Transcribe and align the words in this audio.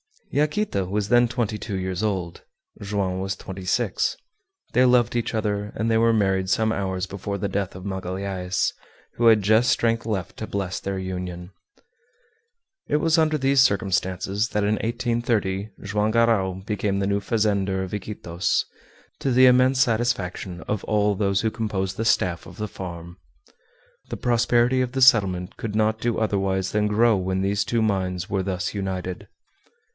Yaquita 0.31 0.85
was 0.85 1.09
then 1.09 1.27
twenty 1.27 1.57
two 1.57 1.75
years 1.75 2.01
old, 2.01 2.41
Joam 2.81 3.19
was 3.19 3.35
twenty 3.35 3.65
six. 3.65 4.15
They 4.71 4.85
loved 4.85 5.15
each 5.15 5.35
other 5.35 5.73
and 5.75 5.91
they 5.91 5.97
were 5.97 6.13
married 6.13 6.49
some 6.49 6.71
hours 6.71 7.05
before 7.05 7.37
the 7.37 7.49
death 7.49 7.75
of 7.75 7.83
Magalhaës, 7.83 8.71
who 9.17 9.27
had 9.27 9.43
just 9.43 9.69
strength 9.69 10.05
left 10.05 10.37
to 10.37 10.47
bless 10.47 10.79
their 10.79 10.97
union. 10.97 11.51
It 12.87 12.95
was 12.95 13.17
under 13.17 13.37
these 13.37 13.59
circumstances 13.59 14.49
that 14.49 14.63
in 14.63 14.75
1830 14.75 15.71
Joam 15.83 16.09
Garral 16.11 16.55
became 16.65 16.97
the 16.99 17.05
new 17.07 17.19
fazender 17.19 17.83
of 17.83 17.93
Iquitos, 17.93 18.65
to 19.19 19.31
the 19.31 19.45
immense 19.47 19.81
satisfaction 19.81 20.61
of 20.61 20.83
all 20.85 21.13
those 21.13 21.41
who 21.41 21.51
composed 21.51 21.97
the 21.97 22.05
staff 22.05 22.47
of 22.47 22.55
the 22.57 22.69
farm. 22.69 23.17
The 24.09 24.17
prosperity 24.17 24.81
of 24.81 24.93
the 24.93 25.01
settlement 25.01 25.57
could 25.57 25.75
not 25.75 25.99
do 25.99 26.17
otherwise 26.17 26.71
than 26.71 26.87
grow 26.87 27.17
when 27.17 27.41
these 27.41 27.65
two 27.65 27.81
minds 27.83 28.29
were 28.29 28.41
thus 28.41 28.73
united. 28.73 29.27